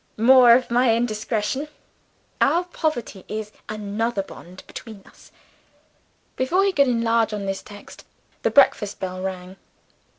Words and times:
(More 0.17 0.55
of 0.55 0.71
my 0.71 0.95
indiscretion!) 0.95 1.67
Our 2.41 2.63
poverty 2.63 3.23
is 3.27 3.51
another 3.69 4.23
bond 4.23 4.63
between 4.65 5.03
us." 5.05 5.31
Before 6.35 6.63
he 6.65 6.73
could 6.73 6.87
enlarge 6.87 7.33
on 7.35 7.45
this 7.45 7.61
text, 7.61 8.03
the 8.41 8.49
breakfast 8.49 8.99
bell 8.99 9.21
rang. 9.21 9.57